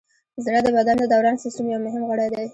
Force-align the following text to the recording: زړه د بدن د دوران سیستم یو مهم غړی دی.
زړه 0.43 0.59
د 0.65 0.67
بدن 0.77 0.97
د 0.99 1.03
دوران 1.13 1.35
سیستم 1.43 1.65
یو 1.73 1.79
مهم 1.85 2.03
غړی 2.09 2.27
دی. 2.33 2.45